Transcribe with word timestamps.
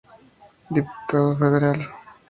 Diputado 0.75 1.29
Federal. 1.41 1.79